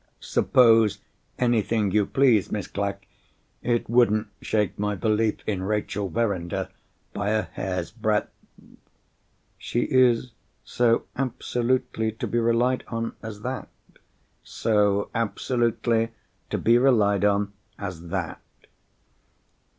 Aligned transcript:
"Suppose 0.19 0.97
anything 1.37 1.91
you 1.91 2.07
please, 2.07 2.51
Miss 2.51 2.65
Clack, 2.65 3.05
it 3.61 3.87
wouldn't 3.87 4.29
shake 4.41 4.79
my 4.79 4.95
belief 4.95 5.41
in 5.47 5.61
Rachel 5.61 6.09
Verinder 6.09 6.69
by 7.13 7.29
a 7.29 7.43
hair's 7.43 7.91
breadth." 7.91 8.31
"She 9.59 9.81
is 9.81 10.31
so 10.63 11.05
absolutely 11.15 12.11
to 12.13 12.25
be 12.25 12.39
relied 12.39 12.83
on 12.87 13.13
as 13.21 13.41
that?" 13.43 13.69
"So 14.41 15.11
absolutely 15.13 16.09
to 16.49 16.57
be 16.57 16.79
relied 16.79 17.23
on 17.23 17.53
as 17.77 18.07
that." 18.07 18.41